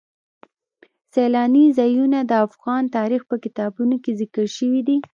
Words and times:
سیلانی 1.13 1.65
ځایونه 1.77 2.19
د 2.25 2.31
افغان 2.45 2.83
تاریخ 2.97 3.21
په 3.31 3.35
کتابونو 3.43 3.95
کې 4.03 4.11
ذکر 4.21 4.45
شوی 4.57 4.81
دي. 4.87 4.97